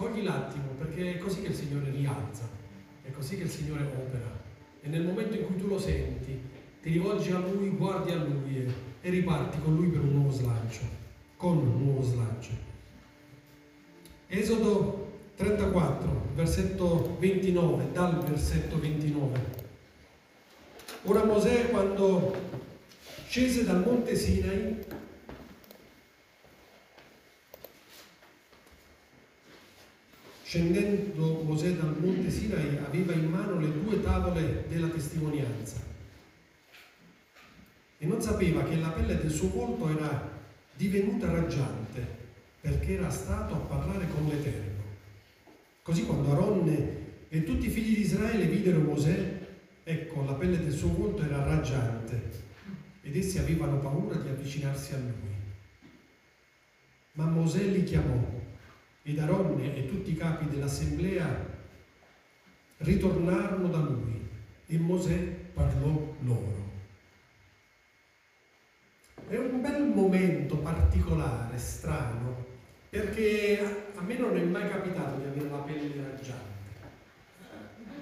[0.00, 2.48] cogli l'attimo, perché è così che il Signore rialza,
[3.02, 4.38] è così che il Signore opera.
[4.80, 6.40] E nel momento in cui tu lo senti,
[6.80, 8.72] ti rivolgi a Lui, guardi a Lui e,
[9.02, 10.80] e riparti con Lui per un nuovo slancio,
[11.36, 12.52] con un nuovo slancio.
[14.26, 19.58] Esodo 34, versetto 29, dal versetto 29.
[21.04, 22.34] Ora Mosè quando
[23.26, 24.78] scese dal monte Sinai
[30.50, 35.76] Scendendo Mosè dal monte Sinai aveva in mano le due tavole della testimonianza
[37.96, 40.28] e non sapeva che la pelle del suo volto era
[40.74, 42.04] divenuta raggiante
[42.60, 44.82] perché era stato a parlare con l'Eterno.
[45.82, 49.38] Così quando Aronne e tutti i figli di Israele videro Mosè,
[49.84, 52.28] ecco, la pelle del suo volto era raggiante
[53.02, 55.32] ed essi avevano paura di avvicinarsi a lui.
[57.12, 58.39] Ma Mosè li chiamò
[59.18, 61.58] Aronne e tutti i capi dell'assemblea
[62.78, 64.28] ritornarono da lui
[64.66, 65.18] e Mosè
[65.52, 66.68] parlò loro.
[69.28, 72.44] È un bel momento particolare, strano,
[72.88, 76.80] perché a me non è mai capitato di avere la pelle raggiante,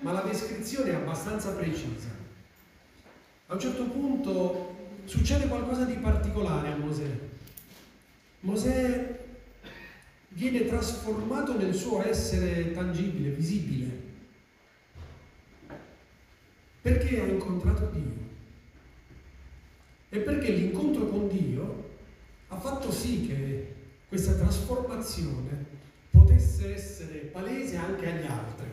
[0.00, 2.08] ma la descrizione è abbastanza precisa.
[3.46, 7.18] A un certo punto succede qualcosa di particolare a Mosè.
[8.40, 9.17] Mosè
[10.38, 13.90] viene trasformato nel suo essere tangibile, visibile,
[16.80, 18.26] perché ha incontrato Dio.
[20.10, 21.90] E perché l'incontro con Dio
[22.46, 23.74] ha fatto sì che
[24.08, 25.66] questa trasformazione
[26.12, 28.66] potesse essere palese anche agli altri.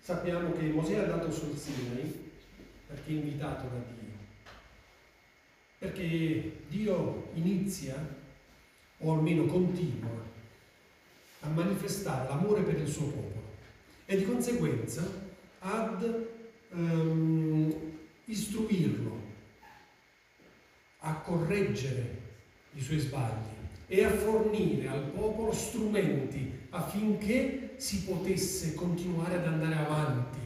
[0.00, 2.30] Sappiamo che Mosè è andato sul Sinai
[2.86, 4.05] perché è invitato da Dio
[5.78, 7.94] perché Dio inizia,
[8.98, 10.24] o almeno continua,
[11.40, 13.54] a manifestare l'amore per il suo popolo
[14.06, 15.04] e di conseguenza
[15.58, 16.26] ad
[16.70, 17.74] um,
[18.24, 19.24] istruirlo,
[20.98, 22.24] a correggere
[22.74, 23.54] i suoi sbagli
[23.86, 30.38] e a fornire al popolo strumenti affinché si potesse continuare ad andare avanti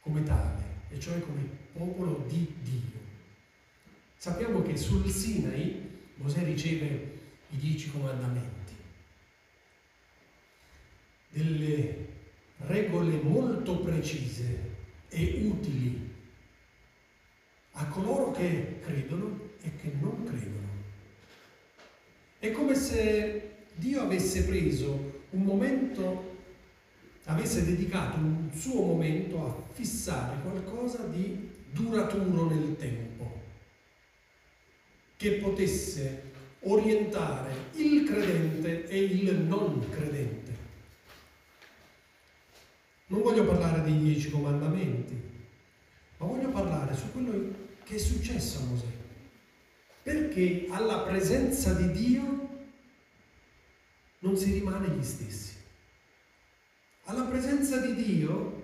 [0.00, 1.42] come tale, e cioè come
[1.72, 3.01] popolo di Dio.
[4.22, 5.84] Sappiamo che sul Sinai
[6.18, 7.18] Mosè riceve
[7.50, 8.72] i dieci comandamenti,
[11.28, 12.06] delle
[12.58, 14.74] regole molto precise
[15.08, 16.08] e utili
[17.72, 20.68] a coloro che credono e che non credono.
[22.38, 26.36] È come se Dio avesse preso un momento,
[27.24, 33.41] avesse dedicato un suo momento a fissare qualcosa di duraturo nel tempo
[35.22, 40.50] che potesse orientare il credente e il non credente.
[43.06, 45.14] Non voglio parlare dei dieci comandamenti,
[46.16, 48.86] ma voglio parlare su quello che è successo a Mosè.
[50.02, 52.48] Perché alla presenza di Dio
[54.18, 55.54] non si rimane gli stessi.
[57.04, 58.62] Alla presenza di Dio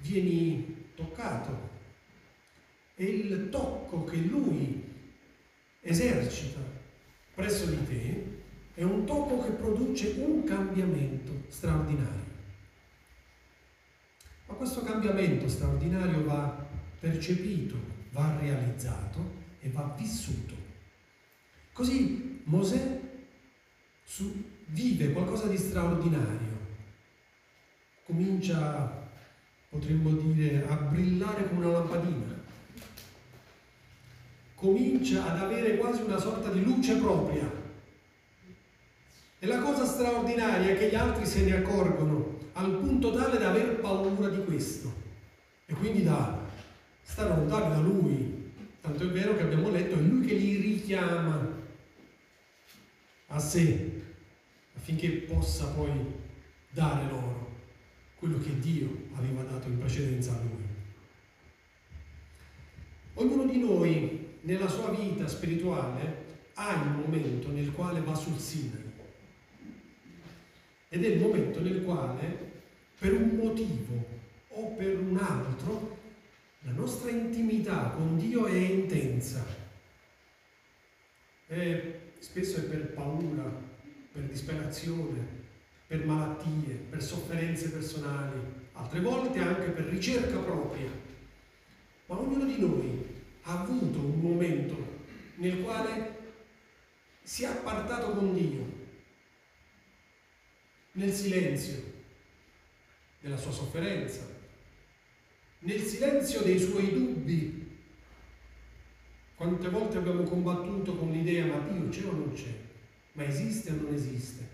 [0.00, 1.68] vieni toccato
[2.94, 4.79] e il tocco che Lui
[5.90, 6.60] esercita
[7.34, 8.38] presso di te
[8.74, 12.28] è un tocco che produce un cambiamento straordinario.
[14.46, 16.66] Ma questo cambiamento straordinario va
[16.98, 17.76] percepito,
[18.12, 20.54] va realizzato e va vissuto.
[21.72, 23.00] Così Mosè
[24.66, 26.58] vive qualcosa di straordinario,
[28.04, 29.08] comincia,
[29.68, 32.29] potremmo dire, a brillare come una lampadina
[34.60, 37.50] comincia ad avere quasi una sorta di luce propria.
[39.38, 43.48] E la cosa straordinaria è che gli altri se ne accorgono al punto tale da
[43.48, 44.92] aver paura di questo
[45.64, 46.46] e quindi da
[47.02, 48.52] stare lontani da lui.
[48.82, 51.58] Tanto è vero che abbiamo letto, è lui che li richiama
[53.28, 54.02] a sé
[54.76, 55.90] affinché possa poi
[56.70, 57.48] dare loro
[58.16, 60.68] quello che Dio aveva dato in precedenza a lui.
[63.14, 68.88] Ognuno di noi nella sua vita spirituale ha il momento nel quale va sul Sinai
[70.88, 72.50] ed è il momento nel quale
[72.98, 74.04] per un motivo
[74.48, 75.98] o per un altro
[76.64, 79.42] la nostra intimità con Dio è intensa.
[81.46, 83.50] E spesso è per paura,
[84.12, 85.38] per disperazione,
[85.86, 88.38] per malattie, per sofferenze personali,
[88.72, 90.90] altre volte anche per ricerca propria.
[92.06, 93.09] Ma ognuno di noi
[93.42, 94.98] ha avuto un momento
[95.36, 96.18] nel quale
[97.22, 98.78] si è appartato con Dio,
[100.92, 101.82] nel silenzio
[103.20, 104.26] della sua sofferenza,
[105.60, 107.68] nel silenzio dei suoi dubbi.
[109.34, 112.54] Quante volte abbiamo combattuto con l'idea ma Dio c'è o non c'è?
[113.12, 114.48] Ma esiste o non esiste?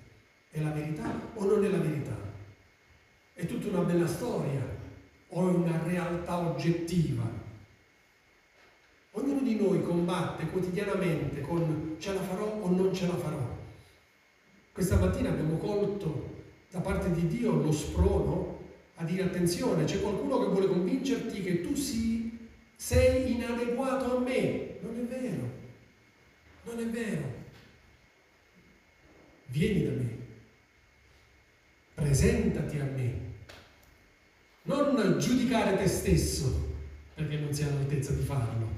[0.48, 2.16] È la verità o non è la verità?
[3.32, 4.64] È tutta una bella storia
[5.28, 7.45] o è una realtà oggettiva?
[9.18, 13.56] Ognuno di noi combatte quotidianamente con ce la farò o non ce la farò.
[14.72, 16.34] Questa mattina abbiamo colto
[16.70, 18.60] da parte di Dio lo sprono
[18.96, 24.76] a dire attenzione, c'è qualcuno che vuole convincerti che tu si, sei inadeguato a me.
[24.82, 25.50] Non è vero,
[26.64, 27.44] non è vero.
[29.46, 30.18] Vieni da me,
[31.94, 33.24] presentati a me.
[34.64, 36.74] Non giudicare te stesso
[37.14, 38.68] perché non sei all'altezza di farlo,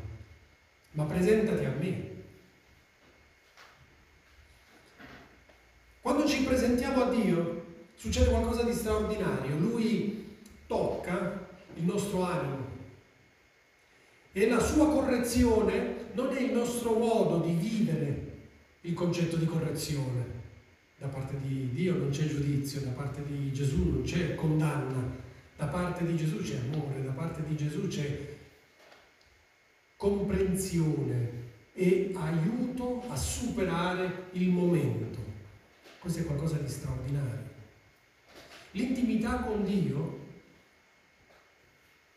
[0.93, 2.17] ma presentati a me.
[6.01, 7.65] Quando ci presentiamo a Dio,
[7.95, 9.59] succede qualcosa di straordinario.
[9.59, 10.37] Lui
[10.67, 12.67] tocca il nostro animo
[14.33, 18.27] e la sua correzione non è il nostro modo di vivere
[18.83, 20.37] il concetto di correzione.
[20.97, 25.17] Da parte di Dio non c'è giudizio, da parte di Gesù non c'è condanna,
[25.57, 28.37] da parte di Gesù c'è amore, da parte di Gesù c'è
[29.99, 35.19] comprensione e aiuto a superare il momento.
[35.99, 37.47] Questo è qualcosa di straordinario.
[38.71, 40.27] L'intimità con Dio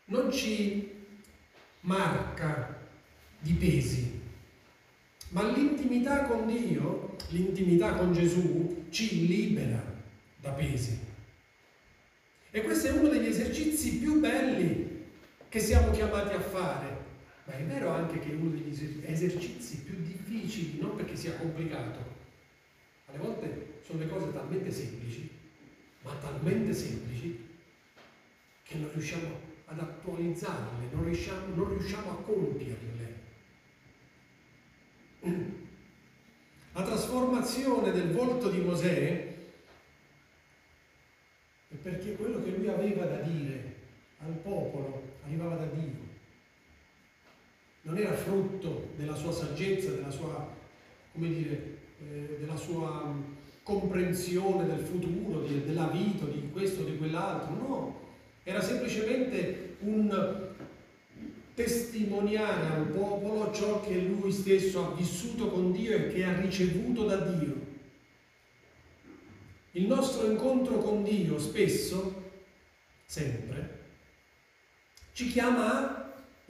[0.06, 0.90] non ci
[1.80, 2.78] marca
[3.40, 4.20] di pesi,
[5.30, 9.82] ma l'intimità con Dio, l'intimità con Gesù, ci libera
[10.40, 10.96] da pesi.
[12.52, 15.06] E questo è uno degli esercizi più belli
[15.48, 17.01] che siamo chiamati a fare.
[17.44, 21.98] Ma è vero anche che è uno degli esercizi più difficili, non perché sia complicato.
[23.06, 25.40] Alle volte sono le cose talmente semplici
[26.02, 27.48] ma talmente semplici
[28.62, 33.20] che non riusciamo ad attualizzarle, non riusciamo, non riusciamo a compierle.
[36.72, 39.34] La trasformazione del volto di Mosè
[41.68, 43.74] è perché quello che lui aveva da dire
[44.18, 46.10] al popolo arrivava da Dio.
[47.82, 50.48] Non era frutto della sua saggezza, della sua,
[51.12, 53.12] dire, eh, della sua
[53.62, 58.00] comprensione del futuro, di, della vita, di questo, di quell'altro, no,
[58.44, 60.50] era semplicemente un
[61.54, 67.04] testimoniare al popolo ciò che lui stesso ha vissuto con Dio e che ha ricevuto
[67.04, 67.70] da Dio.
[69.72, 72.30] Il nostro incontro con Dio spesso,
[73.06, 73.80] sempre,
[75.12, 76.01] ci chiama a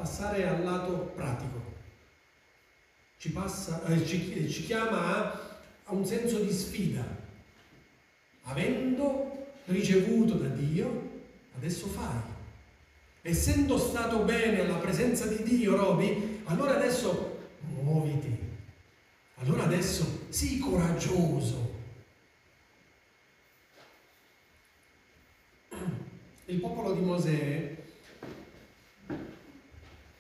[0.02, 1.70] passare al lato pratico,
[3.18, 5.50] ci, passa, eh, ci, ci chiama a
[5.84, 7.04] a un senso di sfida.
[8.44, 11.10] Avendo ricevuto da Dio,
[11.56, 12.30] adesso fai.
[13.20, 18.36] Essendo stato bene alla presenza di Dio, Roby, allora adesso muoviti.
[19.36, 21.70] Allora adesso sii coraggioso.
[26.46, 27.71] Il popolo di Mosè,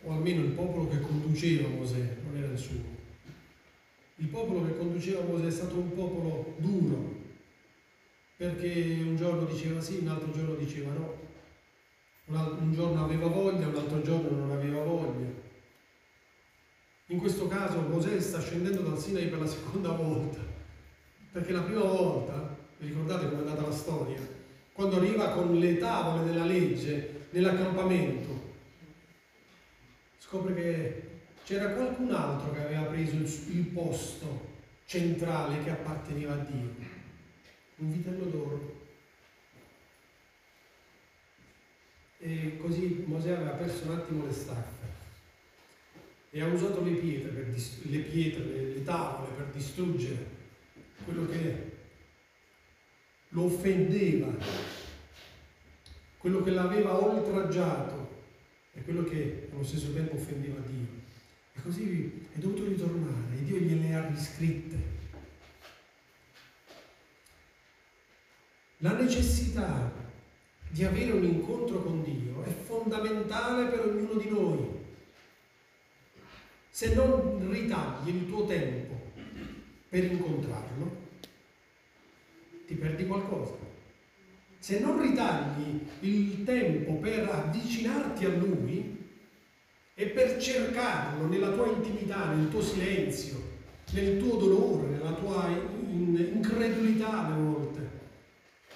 [0.04, 2.80] o almeno il popolo che conduceva Mosè, non era il suo,
[4.16, 7.20] il popolo che conduceva Mosè è stato un popolo duro,
[8.36, 11.20] perché un giorno diceva sì, un altro giorno diceva no,
[12.26, 15.30] un giorno aveva voglia, un altro giorno non aveva voglia.
[17.06, 20.40] In questo caso Mosè sta scendendo dal Sinai per la seconda volta,
[21.30, 24.18] perché la prima volta, vi ricordate come è andata la storia,
[24.72, 28.41] quando arriva con le tavole della legge nell'accampamento,
[30.32, 31.02] scopre che
[31.44, 34.48] c'era qualcun altro che aveva preso il, posto
[34.86, 36.74] centrale che apparteneva a Dio,
[37.76, 38.80] un vitello d'oro.
[42.18, 44.86] E così Mosè aveva perso un attimo le staffe
[46.30, 50.26] e ha usato le pietre, per le, pietre le, le tavole per distruggere
[51.04, 51.72] quello che
[53.30, 54.32] lo offendeva,
[56.16, 58.01] quello che l'aveva oltraggiato
[58.72, 61.00] è quello che allo stesso tempo offendeva Dio.
[61.54, 65.00] E così è dovuto ritornare e Dio gliele ha riscritte.
[68.78, 69.92] La necessità
[70.70, 74.80] di avere un incontro con Dio è fondamentale per ognuno di noi.
[76.70, 79.10] Se non ritagli il tuo tempo
[79.88, 80.96] per incontrarlo,
[82.66, 83.71] ti perdi qualcosa.
[84.62, 88.96] Se non ritagli il tempo per avvicinarti a Lui
[89.92, 93.42] e per cercarlo nella tua intimità, nel tuo silenzio,
[93.90, 97.90] nel tuo dolore, nella tua incredulità alle volte,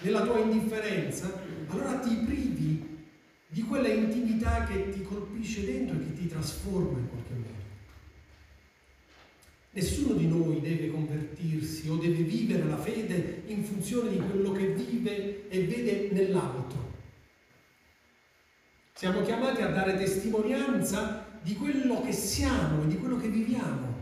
[0.00, 3.04] nella tua indifferenza, allora ti privi
[3.46, 7.64] di quella intimità che ti colpisce dentro e che ti trasforma in qualche modo.
[9.76, 14.68] Nessuno di noi deve convertirsi o deve vivere la fede in funzione di quello che
[14.68, 16.94] vive e vede nell'altro.
[18.94, 23.94] Siamo chiamati a dare testimonianza di quello che siamo e di quello che viviamo.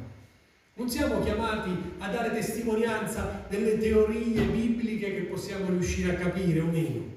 [0.75, 6.67] Non siamo chiamati a dare testimonianza delle teorie bibliche che possiamo riuscire a capire o
[6.67, 7.13] meno.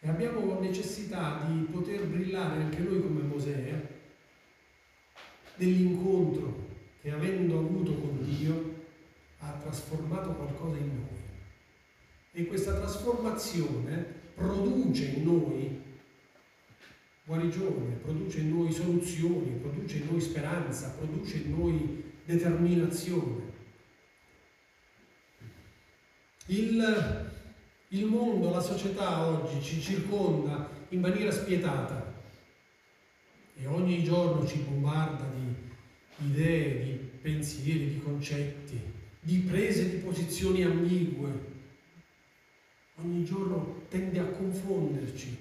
[0.00, 0.40] E abbiamo
[1.14, 3.82] necessità di poter brillare anche noi come Mosè
[5.56, 8.82] nell'incontro che avendo avuto con Dio
[9.38, 11.22] ha trasformato qualcosa in noi.
[12.32, 15.82] E questa trasformazione produce in noi
[17.24, 23.52] guarigione, produce in noi soluzioni, produce in noi speranza, produce in noi determinazione.
[26.46, 27.32] Il
[27.94, 32.12] il mondo, la società oggi ci circonda in maniera spietata
[33.56, 38.80] e ogni giorno ci bombarda di idee, di pensieri, di concetti,
[39.20, 41.52] di prese di posizioni ambigue.
[42.96, 45.38] Ogni giorno tende a confonderci.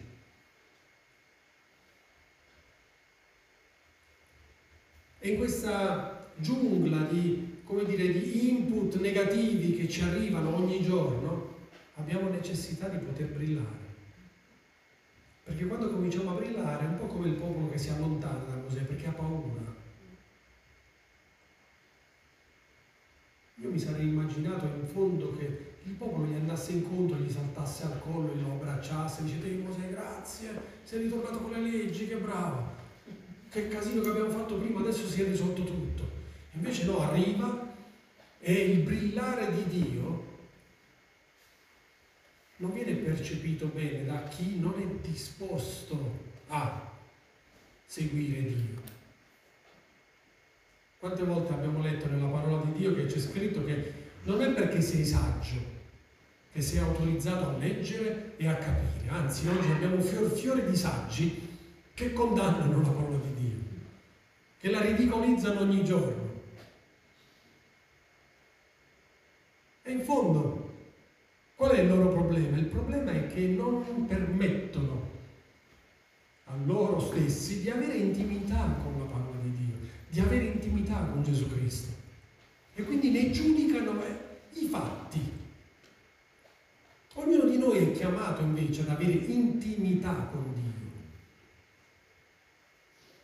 [5.20, 12.30] E in questa giungla di, dire, di input negativi che ci arrivano ogni giorno, abbiamo
[12.30, 13.83] necessità di poter brillare.
[15.44, 18.56] Perché quando cominciamo a brillare è un po' come il popolo che si allontana da
[18.56, 19.62] Mosè perché ha paura.
[23.56, 28.00] Io mi sarei immaginato in fondo che il popolo gli andasse incontro, gli saltasse al
[28.00, 30.50] collo, lo abbracciasse, dice te Mosè grazie,
[30.84, 32.72] sei ritornato con le leggi, che bravo,
[33.50, 36.10] che casino che abbiamo fatto prima, adesso si è risolto tutto.
[36.54, 37.74] Invece no, arriva
[38.40, 40.32] e il brillare di Dio
[42.64, 46.92] non viene percepito bene da chi non è disposto a
[47.86, 48.82] seguire Dio.
[50.98, 53.94] Quante volte abbiamo letto nella parola di Dio che c'è scritto che
[54.24, 55.72] non è perché sei saggio
[56.54, 61.58] che sei autorizzato a leggere e a capire, anzi oggi abbiamo fior fiore di saggi
[61.94, 63.58] che condannano la parola di Dio,
[64.60, 66.42] che la ridicolizzano ogni giorno.
[69.82, 70.63] E in fondo
[71.64, 72.58] Qual è il loro problema?
[72.58, 75.12] Il problema è che non permettono
[76.44, 79.76] a loro stessi di avere intimità con la parola di Dio,
[80.10, 81.94] di avere intimità con Gesù Cristo.
[82.76, 85.22] E quindi ne giudicano eh, i fatti.
[87.14, 90.72] Ognuno di noi è chiamato invece ad avere intimità con Dio.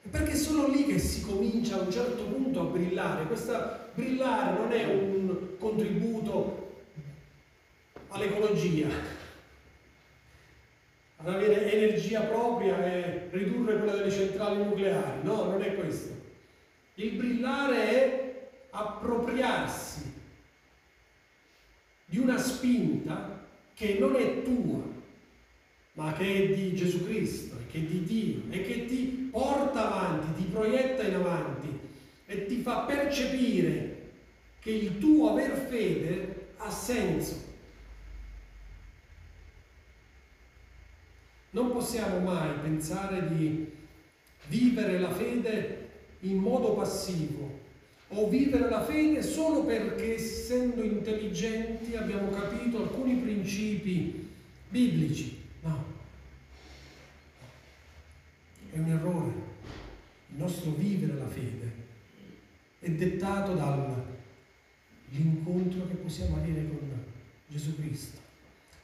[0.09, 3.27] Perché è solo lì che si comincia a un certo punto a brillare.
[3.27, 6.67] Questa brillare non è un contributo
[8.09, 8.87] all'ecologia,
[11.17, 15.23] ad avere energia propria e ridurre quella delle centrali nucleari.
[15.23, 16.13] No, non è questo.
[16.95, 20.13] Il brillare è appropriarsi
[22.05, 24.81] di una spinta che non è tua,
[25.93, 30.41] ma che è di Gesù Cristo, che è di Dio e che ti porta avanti,
[30.41, 31.79] ti proietta in avanti
[32.25, 33.97] e ti fa percepire
[34.59, 37.47] che il tuo aver fede ha senso
[41.51, 43.71] Non possiamo mai pensare di
[44.47, 45.87] vivere la fede
[46.21, 47.57] in modo passivo
[48.09, 54.27] o vivere la fede solo perché essendo intelligenti abbiamo capito alcuni principi
[54.67, 55.37] biblici.
[55.61, 55.85] No,
[58.73, 59.31] è un errore.
[60.31, 61.71] Il nostro vivere la fede
[62.79, 66.79] è dettato dall'incontro che possiamo avere con
[67.47, 68.18] Gesù Cristo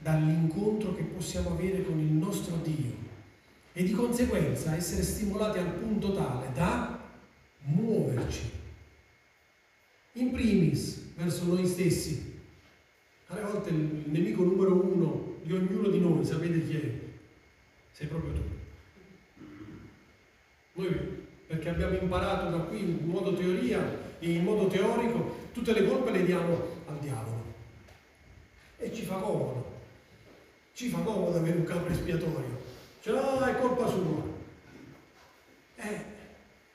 [0.05, 2.91] dall'incontro che possiamo avere con il nostro Dio
[3.73, 6.99] e di conseguenza essere stimolati al punto tale da
[7.61, 8.51] muoverci.
[10.13, 12.33] In primis verso noi stessi.
[13.27, 16.91] Alle volte il nemico numero uno di ognuno di noi, sapete chi è?
[17.91, 18.41] Sei proprio tu.
[20.73, 26.11] Noi, perché abbiamo imparato da qui in modo teoria, in modo teorico, tutte le colpe
[26.11, 27.43] le diamo al diavolo.
[28.77, 29.64] E ci fa comodo.
[30.75, 32.61] Ci fa comodo avere un capo espiatorio.
[32.99, 34.23] Cioè, no, è colpa sua.
[35.77, 36.05] Eh,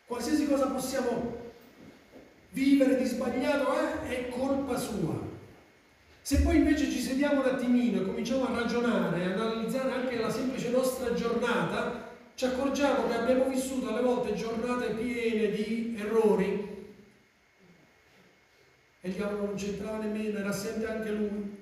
[0.06, 1.36] qualsiasi cosa possiamo
[2.52, 5.20] vivere di sbagliato eh, è colpa sua.
[6.22, 10.30] Se poi invece ci sediamo un attimino e cominciamo a ragionare, a analizzare anche la
[10.30, 16.86] semplice nostra giornata, ci accorgiamo che abbiamo vissuto alle volte giornate piene di errori
[19.02, 21.59] e il diavolo non c'entrava nemmeno, era assente anche lui.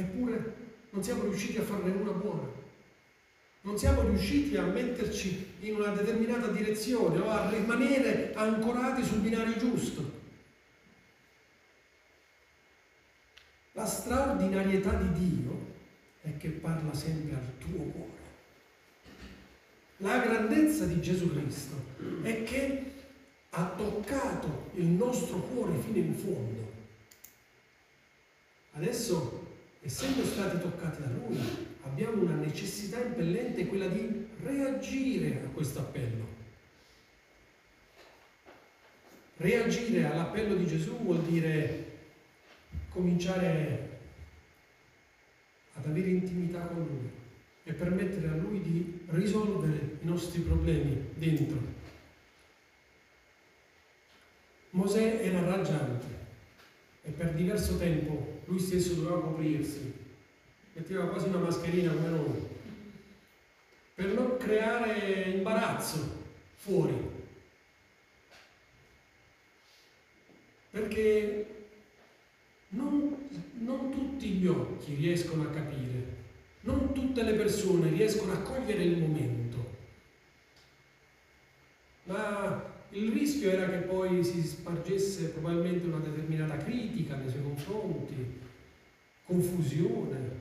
[0.00, 0.54] Eppure
[0.90, 2.48] non siamo riusciti a farne una buona.
[3.62, 9.58] Non siamo riusciti a metterci in una determinata direzione o a rimanere ancorati sul binario
[9.58, 10.18] giusto.
[13.72, 15.68] La straordinarietà di Dio
[16.22, 18.18] è che parla sempre al tuo cuore.
[19.98, 21.74] La grandezza di Gesù Cristo
[22.22, 22.92] è che
[23.50, 26.72] ha toccato il nostro cuore fino in fondo.
[28.72, 29.49] Adesso,
[29.80, 31.38] essendo stati toccati da Lui,
[31.82, 36.38] abbiamo una necessità impellente, quella di reagire a questo appello.
[39.36, 41.86] Reagire all'appello di Gesù vuol dire
[42.90, 43.98] cominciare
[45.74, 47.10] ad avere intimità con Lui
[47.64, 51.78] e permettere a Lui di risolvere i nostri problemi dentro.
[54.70, 56.06] Mosè era raggiante
[57.02, 59.92] e per diverso tempo lui stesso doveva coprirsi,
[60.72, 62.48] metteva quasi una mascherina come noi,
[63.94, 66.24] per non creare imbarazzo
[66.56, 67.18] fuori.
[70.70, 71.66] Perché
[72.70, 76.16] non, non tutti gli occhi riescono a capire,
[76.62, 79.76] non tutte le persone riescono a cogliere il momento,
[82.04, 88.38] ma il rischio era che poi si spargesse probabilmente una determinata critica nei suoi confronti,
[89.24, 90.38] confusione,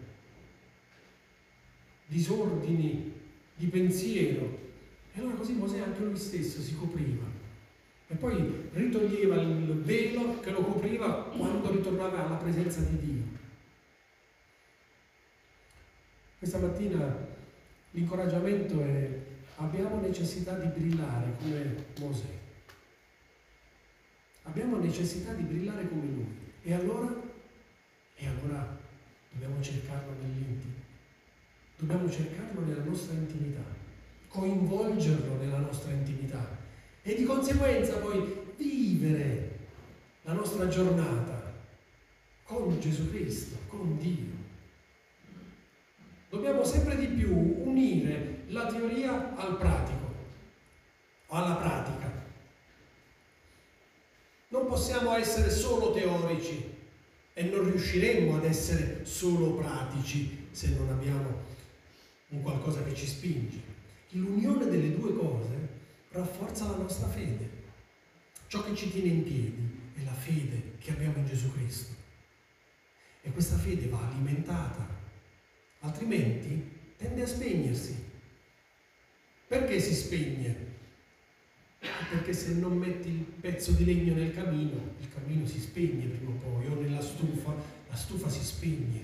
[2.07, 3.13] disordini
[3.55, 4.67] di pensiero.
[5.13, 7.25] E allora così Mosè anche lui stesso si copriva.
[8.07, 13.23] E poi ritoglieva il velo che lo copriva quando ritornava alla presenza di Dio.
[16.39, 17.27] Questa mattina
[17.91, 19.09] l'incoraggiamento è
[19.59, 22.37] abbiamo necessità di brillare come Mosè.
[24.43, 26.37] Abbiamo necessità di brillare come lui.
[26.63, 27.13] E allora?
[28.15, 28.77] E allora
[29.31, 30.73] dobbiamo cercarlo nell'intimo.
[31.77, 33.63] Dobbiamo cercarlo nella nostra intimità,
[34.27, 36.57] coinvolgerlo nella nostra intimità
[37.01, 39.57] e di conseguenza poi vivere
[40.23, 41.53] la nostra giornata
[42.43, 44.37] con Gesù Cristo, con Dio.
[46.29, 50.15] Dobbiamo sempre di più unire la teoria al pratico,
[51.27, 52.11] alla pratica.
[54.49, 56.77] Non possiamo essere solo teorici
[57.33, 61.43] e non riusciremo ad essere solo pratici se non abbiamo
[62.29, 63.61] un qualcosa che ci spinge.
[64.09, 65.67] L'unione delle due cose
[66.09, 67.57] rafforza la nostra fede.
[68.47, 71.93] Ciò che ci tiene in piedi è la fede che abbiamo in Gesù Cristo.
[73.21, 74.87] E questa fede va alimentata,
[75.81, 77.98] altrimenti tende a spegnersi.
[79.49, 80.55] Perché si spegne?
[81.79, 86.29] Perché se non metti il pezzo di legno nel camino, il camino si spegne prima
[86.29, 87.55] o poi, o nella stufa,
[87.89, 89.01] la stufa si spegne.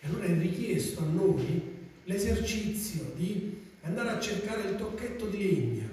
[0.00, 1.62] E allora è richiesto a noi
[2.02, 5.88] l'esercizio di andare a cercare il tocchetto di legna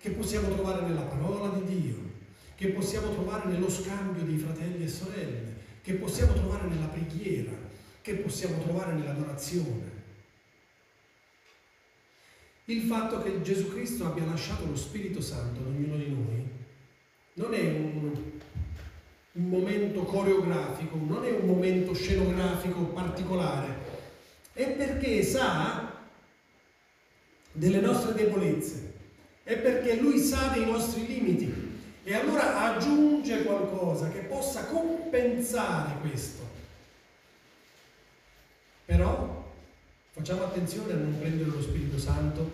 [0.00, 1.96] che possiamo trovare nella parola di Dio,
[2.54, 7.52] che possiamo trovare nello scambio di fratelli e sorelle, che possiamo trovare nella preghiera,
[8.00, 9.93] che possiamo trovare nell'adorazione.
[12.66, 16.34] Il fatto che Gesù Cristo abbia lasciato lo Spirito Santo ad ognuno di noi
[17.34, 18.12] non è un,
[19.32, 23.76] un momento coreografico, non è un momento scenografico particolare,
[24.52, 25.92] è perché sa
[27.52, 28.92] delle nostre debolezze,
[29.42, 31.52] è perché Lui sa dei nostri limiti
[32.04, 36.42] e allora aggiunge qualcosa che possa compensare questo.
[38.84, 39.43] Però
[40.14, 42.48] Facciamo attenzione a non prendere lo Spirito Santo,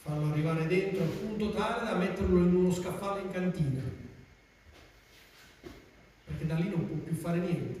[0.00, 3.82] farlo arrivare dentro al punto tale da metterlo in uno scaffale in cantina,
[6.24, 7.80] perché da lì non può più fare niente.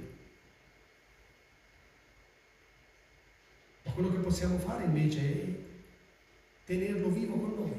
[3.84, 5.46] Ma quello che possiamo fare invece è
[6.66, 7.72] tenerlo vivo con noi.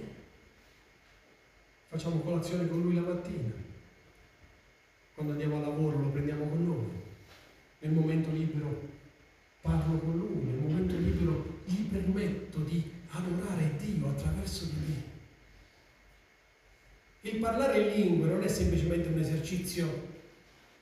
[1.90, 3.52] Facciamo colazione con lui la mattina,
[5.14, 7.06] quando andiamo a lavoro lo prendiamo con noi
[7.82, 8.96] nel momento libero
[9.68, 15.04] parlo con Lui, nel momento libero gli permetto di adorare Dio attraverso di me.
[17.30, 20.16] Il parlare in lingue non è semplicemente un esercizio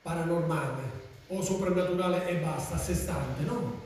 [0.02, 3.82] paranormale o soprannaturale e basta, a sé stante, no.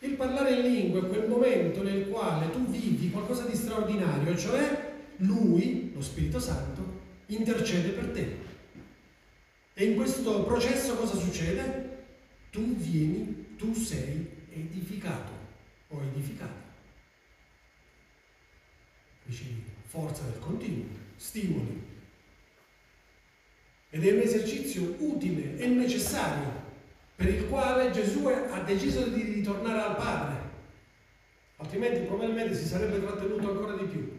[0.00, 4.92] Il parlare in lingua è quel momento nel quale tu vivi qualcosa di straordinario, cioè
[5.16, 6.82] Lui, lo Spirito Santo,
[7.26, 8.36] intercede per te.
[9.72, 11.96] E in questo processo cosa succede?
[12.50, 15.32] Tu vieni, tu sei edificato
[15.88, 16.66] o edificata.
[19.26, 21.86] Ricevi forza del continuo, stimoli.
[23.90, 26.66] Ed è un esercizio utile e necessario
[27.16, 30.36] per il quale Gesù ha deciso di ritornare al Padre.
[31.56, 34.16] Altrimenti probabilmente si sarebbe trattenuto ancora di più.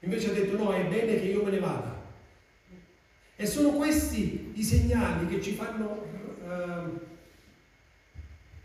[0.00, 2.00] Invece ha detto no, è bene che io me ne vada.
[3.36, 6.06] E sono questi i segnali che ci fanno
[6.42, 7.11] eh,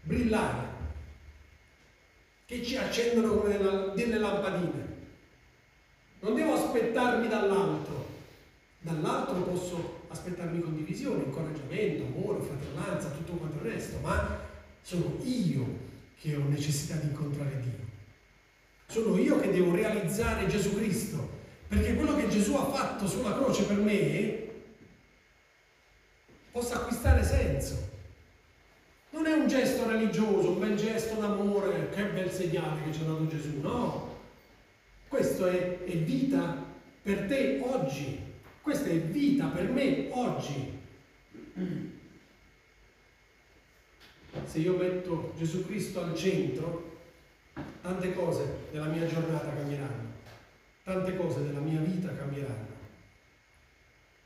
[0.07, 0.75] brillare,
[2.45, 3.57] che ci accendono come
[3.93, 4.95] delle lampadine.
[6.21, 8.07] Non devo aspettarmi dall'altro,
[8.79, 14.39] dall'altro posso aspettarmi condivisione, incoraggiamento, amore, fratellanza, tutto quanto il resto, ma
[14.81, 15.85] sono io
[16.19, 17.85] che ho necessità di incontrare Dio.
[18.87, 21.35] Sono io che devo realizzare Gesù Cristo,
[21.67, 24.45] perché quello che Gesù ha fatto sulla croce per me
[26.51, 27.95] possa acquistare senso.
[29.17, 33.05] Non è un gesto religioso, un bel gesto d'amore, che bel segnale che ci ha
[33.05, 34.15] dato Gesù, no.
[35.07, 36.63] Questo è, è vita
[37.01, 38.21] per te oggi,
[38.61, 40.79] questa è vita per me oggi.
[44.45, 46.99] Se io metto Gesù Cristo al centro,
[47.81, 50.11] tante cose della mia giornata cambieranno,
[50.83, 52.75] tante cose della mia vita cambieranno.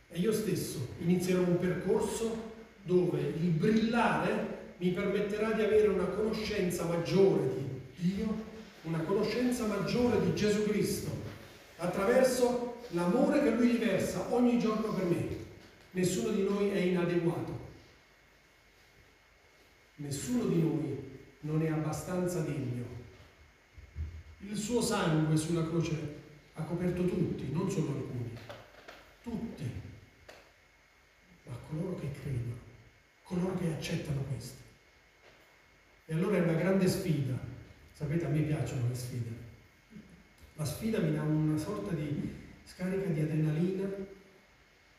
[0.10, 2.50] E io stesso inizierò un percorso
[2.84, 4.51] dove il brillare
[4.82, 7.54] mi permetterà di avere una conoscenza maggiore
[7.96, 8.36] di Dio,
[8.82, 11.12] una conoscenza maggiore di Gesù Cristo,
[11.78, 15.38] attraverso l'amore che Lui riversa ogni giorno per me.
[15.92, 17.60] Nessuno di noi è inadeguato.
[19.98, 21.10] Nessuno di noi
[21.42, 22.86] non è abbastanza degno.
[24.40, 26.16] Il suo sangue sulla croce
[26.54, 28.36] ha coperto tutti, non solo alcuni,
[29.22, 29.80] tutti
[31.44, 32.58] ma coloro che credono,
[33.24, 34.61] coloro che accettano questo.
[36.12, 37.40] E allora è una grande sfida.
[37.94, 39.30] Sapete, a me piacciono le sfide.
[40.56, 42.30] La sfida mi dà una sorta di
[42.66, 43.88] scarica di adrenalina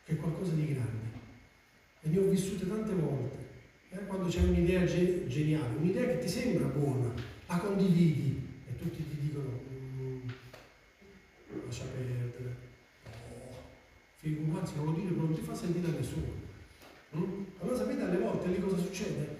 [0.05, 1.11] che è qualcosa di grande.
[2.01, 3.37] E ne ho vissute tante volte.
[3.91, 7.13] Eh, quando c'è un'idea ge- geniale, un'idea che ti sembra buona,
[7.45, 10.29] la condividi e tutti ti dicono mm,
[11.63, 12.55] lascia perdere.
[13.05, 13.55] Oh,
[14.15, 16.33] figo, anzi non lo dire, non ti fa sentire a nessuno.
[17.17, 17.43] Mm?
[17.59, 19.32] Allora sapete alle volte lì cosa succede?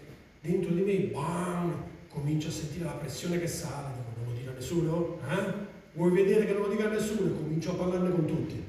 [0.43, 4.51] Dentro di me, bam, comincio a sentire la pressione che sale, dico non lo dire
[4.51, 5.19] a nessuno?
[5.25, 5.53] Eh?
[5.93, 7.33] Vuoi vedere che non lo dica a nessuno?
[7.33, 8.61] Comincio a parlarne con tutti.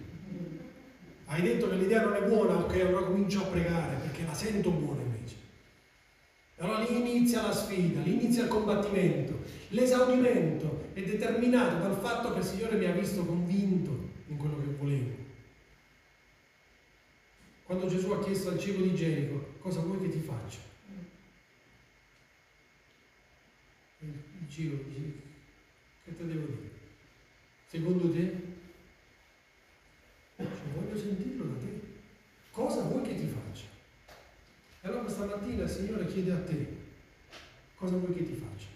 [1.24, 4.70] Hai detto che l'idea non è buona, ok, allora comincio a pregare perché la sento
[4.70, 5.34] buona invece.
[6.58, 9.40] Allora lì inizia la sfida, lì inizia il combattimento.
[9.70, 14.76] L'esaudimento è determinato dal fatto che il Signore mi ha visto convinto in quello che
[14.78, 15.10] volevo.
[17.64, 20.72] Quando Gesù ha chiesto al cibo di Gerico, cosa vuoi che ti faccia?
[24.48, 25.12] Cibo dice,
[26.04, 26.70] che te devo dire?
[27.66, 28.52] Secondo te?
[30.36, 31.80] Cioè, voglio sentirlo da te.
[32.50, 33.66] Cosa vuoi che ti faccia?
[34.80, 36.76] E allora questa mattina il Signore chiede a te,
[37.74, 38.66] cosa vuoi che ti faccia?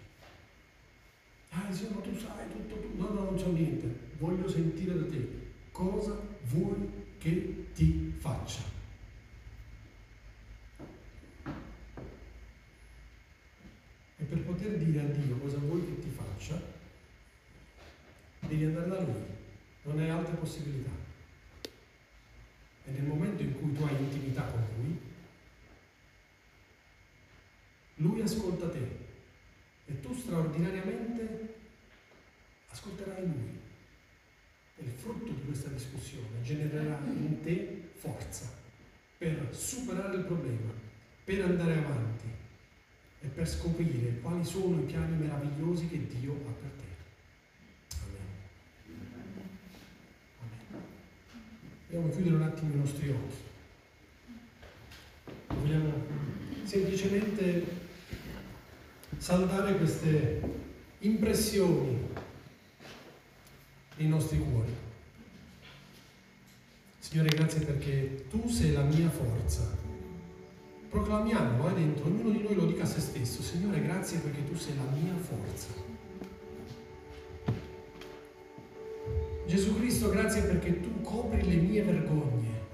[1.50, 2.96] Ah, Signore, tu sai tutto, tu.
[2.96, 3.86] No, no, non so niente.
[4.18, 5.46] Voglio sentire da te.
[5.70, 8.77] Cosa vuoi che ti faccia?
[14.28, 16.60] Per poter dire a Dio cosa vuoi che ti faccia,
[18.40, 19.24] devi andare da Lui,
[19.84, 20.90] non hai altre possibilità.
[22.84, 25.00] E nel momento in cui tu hai intimità con Lui,
[27.94, 29.06] Lui ascolta te
[29.86, 31.54] e tu straordinariamente
[32.68, 33.58] ascolterai Lui.
[34.76, 38.52] E il frutto di questa discussione genererà in te forza
[39.16, 40.70] per superare il problema,
[41.24, 42.37] per andare avanti
[43.20, 46.86] e per scoprire quali sono i piani meravigliosi che Dio ha per te.
[48.04, 48.26] Amen.
[50.40, 50.82] Amen.
[51.88, 53.36] Dobbiamo chiudere un attimo i nostri occhi.
[55.48, 55.92] Vogliamo
[56.62, 57.64] semplicemente
[59.16, 60.40] saldare queste
[61.00, 61.98] impressioni
[63.96, 64.72] nei nostri cuori.
[66.98, 69.87] Signore, grazie perché tu sei la mia forza
[70.88, 74.54] proclamiamo eh, dentro, ognuno di noi lo dica a se stesso, Signore grazie perché tu
[74.54, 75.86] sei la mia forza.
[79.46, 82.66] Gesù Cristo grazie perché tu copri le mie vergogne.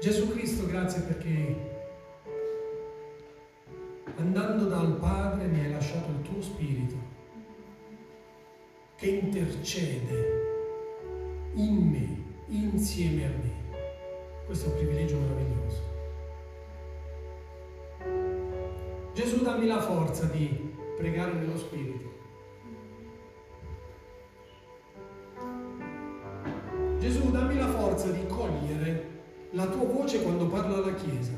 [0.00, 1.76] Gesù Cristo grazie perché
[4.16, 6.96] andando dal Padre mi hai lasciato il tuo Spirito
[8.96, 10.46] che intercede
[11.54, 13.52] in me, insieme a me.
[14.46, 15.82] Questo è un privilegio meraviglioso.
[19.14, 22.16] Gesù dammi la forza di pregare nello Spirito.
[26.98, 29.06] Gesù dammi la forza di cogliere
[29.50, 31.32] la tua voce quando parla la Chiesa.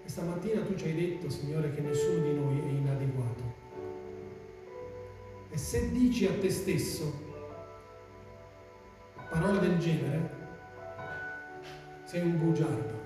[0.00, 3.42] Questa mattina tu ci hai detto, Signore, che nessuno di noi è inadeguato.
[5.50, 7.25] E se dici a te stesso
[9.56, 10.30] parole del genere,
[12.04, 13.04] sei un bugiardo.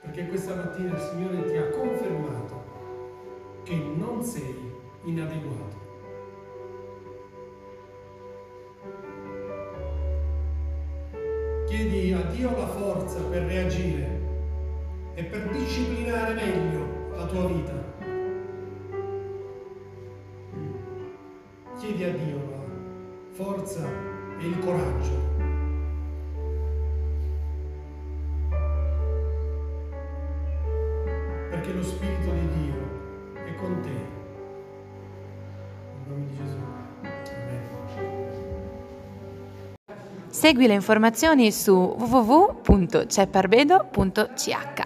[0.00, 2.64] Perché questa mattina il Signore ti ha confermato
[3.64, 4.72] che non sei
[5.04, 5.84] inadeguato.
[11.66, 14.20] chiedi a Dio la forza per reagire
[15.14, 17.85] e per disciplinare meglio la tua vita.
[23.66, 23.82] Forza
[24.38, 25.34] e il coraggio.
[31.50, 32.76] Perché lo Spirito di Dio
[33.44, 34.14] è con te.
[35.88, 36.58] In nome di Gesù.
[40.28, 44.85] Segui le informazioni su www.cepparbedo.ch.